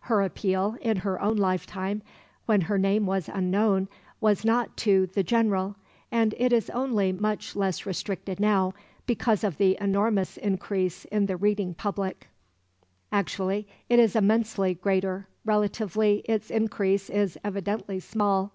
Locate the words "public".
11.74-12.28